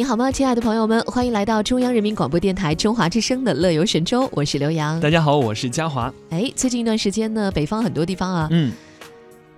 [0.00, 0.98] 你好吗，亲爱的朋友们？
[1.02, 4.98] 欢迎来到中央人民广播电台中华之声的《乐游神州》，我是刘洋。
[4.98, 6.10] 大家好，我是嘉华。
[6.30, 8.72] 哎，最近一段时间呢，北方很多地方啊，嗯，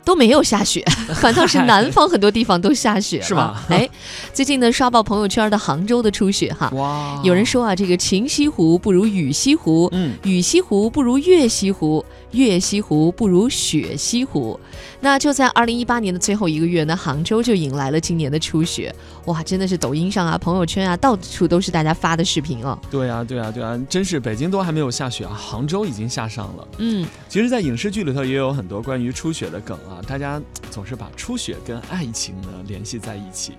[0.04, 0.84] 都没有下雪，
[1.14, 3.88] 反倒是南方很多地方都下雪了， 是吗哎，
[4.34, 14.58] 最近呢，刷爆朋友圈的杭州的初雪哈，哇有人说啊，这个晴西湖不如雨西湖，嗯，雨西湖不如月西湖，月西湖不如雪西湖。
[15.04, 18.94] 那就在二零一八年的最后一个月呢，杭州就迎来了今年的初雪，
[19.24, 22.78] 哇，真的是抖音上啊、朋友圈啊，到处都是大家发的视频哦。
[22.88, 26.68] 对啊，对啊，对啊，真是北京都还没有下雪啊，杭州已经下上了。
[26.78, 33.54] 嗯，其实，在影视剧里头也有很多关于初雪的梗啊，大家总是把初雪跟爱情呢联系在一起。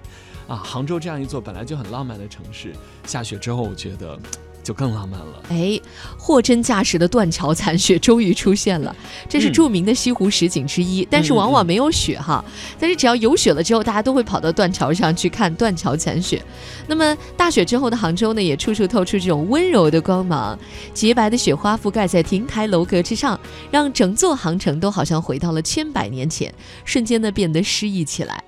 [0.48, 2.74] 啊，杭州这样一座本来就很浪漫的城市，
[3.06, 4.18] 下雪之后，我觉得
[4.64, 5.44] 就更浪漫了。
[5.50, 5.80] 哎，
[6.18, 8.96] 货真价实的断桥残雪终于出现了，
[9.28, 12.44] 这是著名的西湖十景之一，但是往往没有雪哈。
[12.80, 16.42] 但是只要有雪了之后，大家都会跑到断桥上去看断桥残雪。
[16.88, 20.58] 那么大雪之后的杭州呢，也处处透出这种温柔的光芒，
[20.94, 26.54] 洁白的雪花覆盖在亭台楼阁之上，让整座杭城都好像回到了千百年前，
[26.86, 28.44] 瞬间呢变得诗意起来。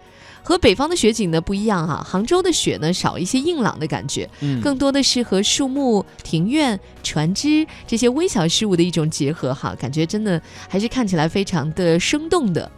[0.45, 12.71] 和北方的雪景呢不一样哈、杭州的雪呢少一些硬朗的感觉，嗯，更多的是和树木、庭院、船只这些微小事物的一种结合哈，感觉真的还是看起来非常的生动的。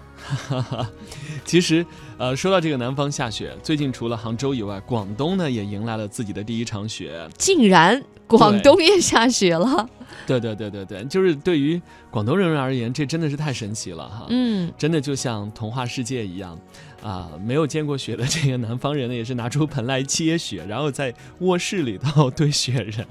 [1.45, 1.85] 其实，
[2.17, 7.27] 呃，说到这个南方下雪，最近除了杭州以外，广东呢也迎来了自己的第一场雪。
[7.37, 9.87] 竟然广东也下雪了，
[10.25, 14.25] 对对对对对，就是对于广东人而言，这真的是太神奇了哈。
[14.29, 16.59] 嗯，真的就像童话世界一样，
[17.03, 23.05] 啊，没有见过雪的这个南方人呢，也是拿出盆来接雪，然后在卧室里头 堆雪人。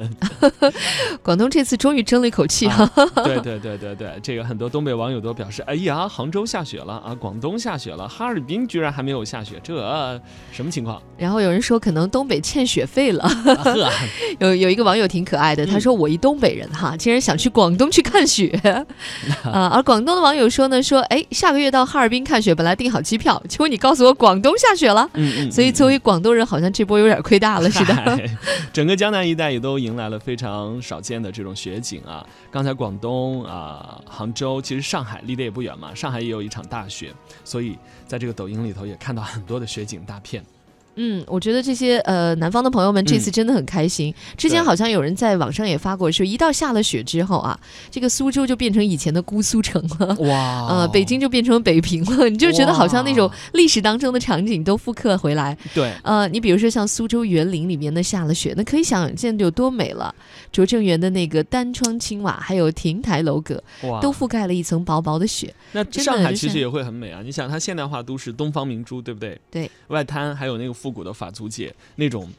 [1.23, 9.77] 广东这次终于争了一口气哈、啊对对对对对，这个很多东北网友都表示，哎呀，杭州下雪了啊，广东下雪了，哈尔滨居然还没有下雪，这
[10.53, 11.01] 什么情况？
[11.17, 13.29] 然后有人说可能东北欠雪费了，
[14.41, 18.49] 有有一个网友挺可爱的，他说我一东北人哈，竟然想去广东去看雪
[19.45, 19.71] 啊。
[19.73, 25.09] 而广东的网友说呢，说哎下个月到哈尔滨看雪，本来订好机票，结果你告诉我广东下雪了。
[25.15, 28.31] 嗯嗯，所以作为广东人，好像这波有点亏大了似的。
[28.73, 32.27] 整个江南一带也都迎来了非常少见的这种雪景啊。
[32.51, 37.13] 刚才广东啊、杭州，其实上海离得也不远嘛，上海也有一场大雪，
[37.45, 40.45] 所以在这个抖音里头也看到很多的雪景大片。
[40.97, 44.13] 嗯，我觉得这些呃南方的朋友们这次真的很开心。
[44.37, 47.59] 之前好像有人在网上也发过，说一到下了雪之后啊，
[47.91, 50.15] 这个苏州就变成以前的姑苏城了。
[50.21, 55.57] 哇 呃，北京就变成北平了，你就觉得好像那种历史当中的场景都复刻回来。
[55.75, 60.15] 对，呃，你比如说像苏州园林里面的下了雪，那可以想见有多美了。
[60.51, 65.55] 拙政园的那个单窗青瓦，还有亭台楼阁，哇，都覆盖了一层薄薄的雪。
[65.73, 67.21] 那上海其实也会很美啊！
[67.23, 69.39] 你想，它现代化都市东方明珠，对不对？
[69.51, 72.31] 对，外滩还有那个复古的法租界，那种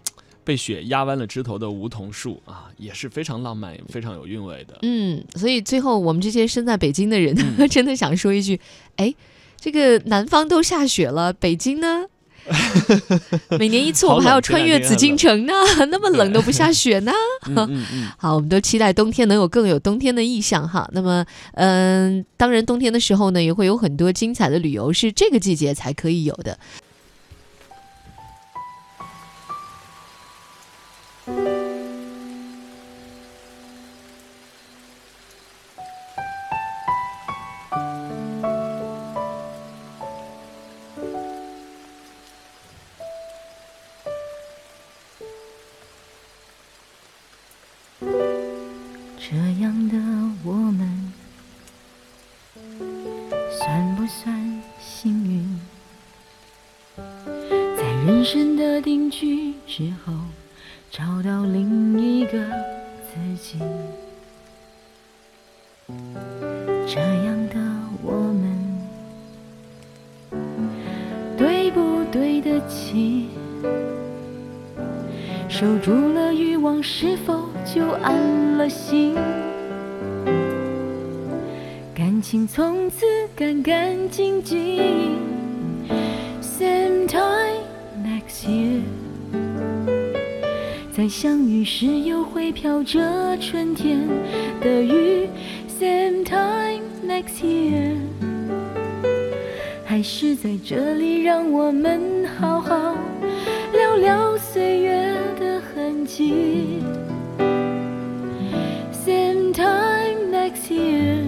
[0.45, 4.79] 被雪压弯了枝头的梧桐树啊，也是非常浪漫、非常有韵味的。
[4.83, 8.57] 嗯，所以最后我们这些身在北京的人，嗯 真的想说一句，
[8.95, 9.13] 哎，
[9.59, 12.05] 这个南方都下雪了，北京呢？
[13.59, 15.51] 每年一次，我们还要穿越紫禁城呢，
[15.91, 17.11] 那么冷都不下雪呢。
[17.47, 20.89] 嗯嗯嗯，好，我们都期待冬天能有更有冬天的意象哈。
[20.93, 21.25] 那么，
[21.55, 26.57] 嗯，当然冬天的时候呢，也会有很多精彩的旅游是这个季节才可以有的。
[49.29, 49.97] 这样的
[50.45, 51.11] 我们，
[53.51, 55.59] 算不算幸运？
[56.95, 60.13] 在人生的定居之后，
[60.89, 62.39] 找到另一个
[63.03, 63.59] 自己。
[66.87, 67.55] 这样的
[68.01, 68.47] 我们，
[71.37, 73.27] 对不对得起？
[75.49, 79.15] 守住了望，是否就安了心？
[81.95, 83.05] 感情从此
[83.35, 85.15] 干干净净。
[86.41, 87.63] Same time
[88.03, 88.81] next year，
[90.91, 93.99] 在相遇时又会飘着春天
[94.59, 95.29] 的雨。
[95.79, 97.95] Same time next year，
[99.85, 102.95] 还是在这里让我们好好
[103.71, 104.86] 聊聊岁月
[106.17, 106.81] see。
[108.91, 111.23] Same time next year，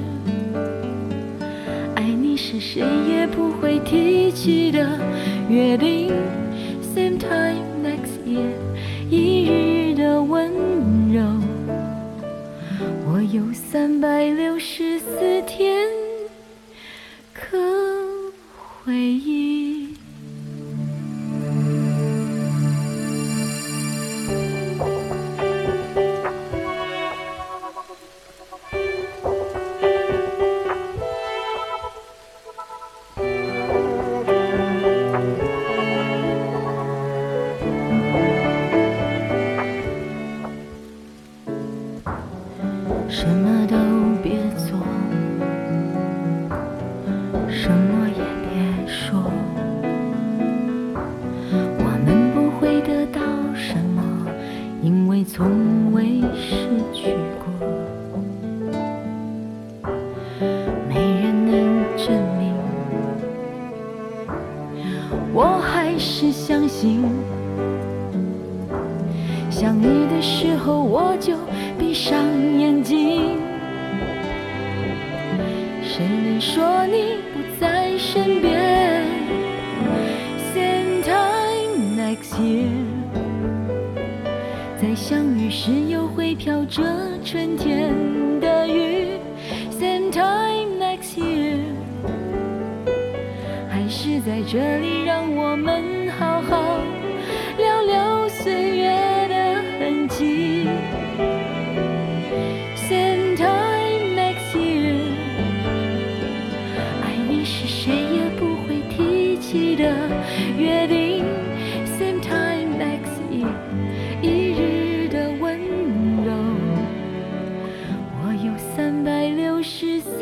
[1.96, 5.00] 爱你是谁也不会提起的
[5.48, 6.12] 约定。
[43.10, 43.89] 什么都
[76.40, 79.04] 说你不在身边
[80.54, 82.70] ，same time next year，
[84.82, 86.82] 在相遇时又会飘着
[87.26, 88.09] 春天。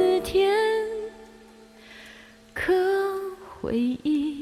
[0.08, 0.56] 此天
[2.54, 2.74] 可
[3.60, 4.37] 回忆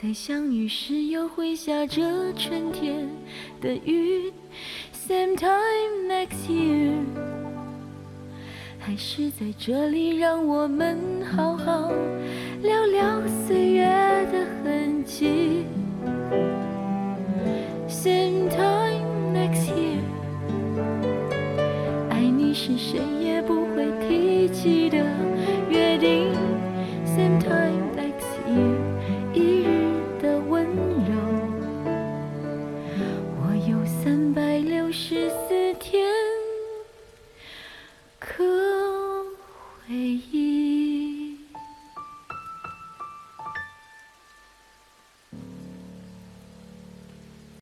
[0.00, 3.08] 在相遇时又会下着春天
[3.60, 4.32] 的雨。
[4.92, 6.92] Same time next year
[8.78, 10.96] 还是在这里让我们
[11.34, 11.90] 好好
[12.62, 13.86] 聊聊岁月
[14.30, 15.64] 的痕迹。